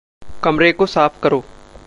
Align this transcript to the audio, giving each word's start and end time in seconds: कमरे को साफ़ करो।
कमरे 0.43 0.71
को 0.71 0.85
साफ़ 0.85 1.21
करो। 1.23 1.43